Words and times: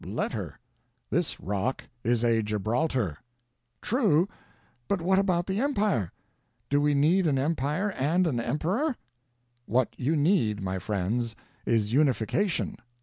"Let 0.03 0.31
her. 0.33 0.57
This 1.11 1.39
rock 1.39 1.83
is 2.03 2.23
a 2.23 2.41
Gibraltar." 2.41 3.19
"True. 3.83 4.27
But 4.87 4.99
about 5.19 5.45
the 5.45 5.59
empire? 5.59 6.11
Do 6.71 6.81
we 6.81 6.95
need 6.95 7.27
an 7.27 7.37
empire 7.37 7.91
and 7.91 8.25
an 8.25 8.39
emperor?" 8.39 8.95
"What 9.67 9.93
you 9.99 10.15
need, 10.15 10.59
my 10.59 10.79
friends, 10.79 11.35
is 11.67 11.93
unification. 11.93 12.77